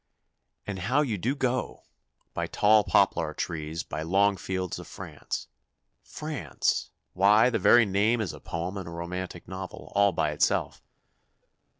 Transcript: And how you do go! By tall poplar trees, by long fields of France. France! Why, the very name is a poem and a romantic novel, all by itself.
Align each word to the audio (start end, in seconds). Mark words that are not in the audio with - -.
And 0.65 0.79
how 0.79 1.01
you 1.01 1.19
do 1.19 1.35
go! 1.35 1.83
By 2.33 2.47
tall 2.47 2.83
poplar 2.83 3.35
trees, 3.35 3.83
by 3.83 4.01
long 4.01 4.35
fields 4.35 4.79
of 4.79 4.87
France. 4.87 5.47
France! 6.01 6.89
Why, 7.13 7.51
the 7.51 7.59
very 7.59 7.85
name 7.85 8.19
is 8.19 8.33
a 8.33 8.39
poem 8.39 8.77
and 8.77 8.87
a 8.87 8.91
romantic 8.91 9.47
novel, 9.47 9.91
all 9.93 10.11
by 10.11 10.31
itself. 10.31 10.81